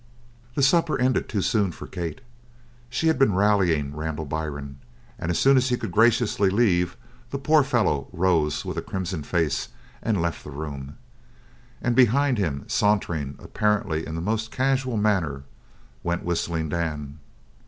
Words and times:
The 0.55 0.63
supper 0.63 0.99
ended 0.99 1.29
too 1.29 1.43
soon 1.43 1.71
for 1.71 1.85
Kate. 1.85 2.21
She 2.89 3.05
had 3.05 3.19
been 3.19 3.35
rallying 3.35 3.95
Randall 3.95 4.25
Byrne, 4.25 4.79
and 5.19 5.29
as 5.29 5.37
soon 5.37 5.57
as 5.57 5.69
he 5.69 5.77
could 5.77 5.91
graciously 5.91 6.49
leave, 6.49 6.97
the 7.29 7.37
poor 7.37 7.61
fellow 7.61 8.07
rose 8.11 8.65
with 8.65 8.77
a 8.79 8.81
crimson 8.81 9.21
face 9.21 9.67
and 10.01 10.19
left 10.19 10.43
the 10.43 10.49
room; 10.49 10.97
and 11.83 11.95
behind 11.95 12.39
him, 12.39 12.63
sauntering 12.67 13.35
apparently 13.37 14.07
in 14.07 14.15
the 14.15 14.21
most 14.21 14.49
casual 14.51 14.97
manner, 14.97 15.43
went 16.01 16.23
Whistling 16.23 16.69
Dan. 16.69 17.19